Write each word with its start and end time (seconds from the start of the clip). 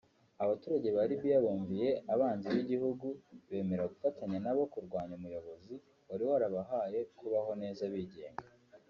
Abaturage 0.43 0.89
ba 0.95 1.03
Libiya 1.09 1.39
bumviye 1.45 1.89
abanzi 2.13 2.47
b’igihugu 2.55 3.07
bemera 3.49 3.89
gufatanya 3.91 4.37
nabo 4.45 4.63
kurwanya 4.73 5.13
umuyobozi 5.19 5.73
wari 6.07 6.23
warabahaye 6.29 6.99
kubaho 7.17 7.51
neza 7.63 7.83
bigenga 7.93 8.43